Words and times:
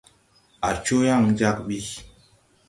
Á 0.67 0.69
coo 0.83 1.01
yaŋ 1.07 1.23
jag 1.39 1.57
ɓi. 1.67 1.77